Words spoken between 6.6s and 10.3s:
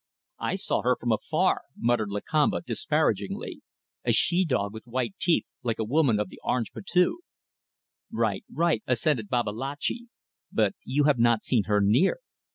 Putih." "Right, right," assented Babalatchi;